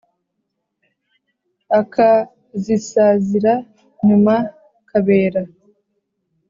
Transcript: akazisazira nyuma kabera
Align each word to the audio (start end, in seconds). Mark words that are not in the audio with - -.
akazisazira 1.79 3.53
nyuma 4.05 4.35
kabera 4.89 5.41